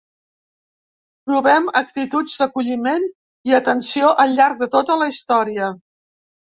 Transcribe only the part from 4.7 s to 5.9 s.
tota la història.